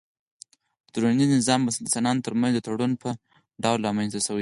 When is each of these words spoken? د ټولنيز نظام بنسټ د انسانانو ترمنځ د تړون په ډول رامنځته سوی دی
د 0.85 0.87
ټولنيز 0.93 1.29
نظام 1.39 1.59
بنسټ 1.65 1.79
د 1.81 1.85
انسانانو 1.87 2.25
ترمنځ 2.25 2.51
د 2.55 2.59
تړون 2.65 2.91
په 3.01 3.09
ډول 3.63 3.79
رامنځته 3.87 4.19
سوی 4.27 4.37
دی 4.39 4.39